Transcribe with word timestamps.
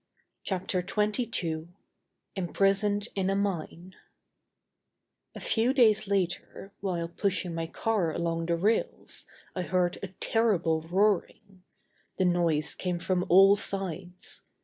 CHAPTER 0.43 0.81
XXII 0.83 1.67
IMPRISONED 2.35 3.09
IN 3.13 3.29
A 3.29 3.35
MINE 3.35 3.93
A 5.35 5.39
few 5.39 5.73
days 5.73 6.07
later, 6.07 6.73
while 6.81 7.07
pushing 7.07 7.53
my 7.53 7.67
car 7.67 8.11
along 8.11 8.47
the 8.47 8.55
rails, 8.57 9.27
I 9.55 9.61
heard 9.61 9.99
a 10.01 10.07
terrible 10.19 10.81
roaring. 10.81 11.61
The 12.17 12.25
noise 12.25 12.73
came 12.73 12.97
from 12.97 13.27
all 13.29 13.55
sides. 13.55 14.41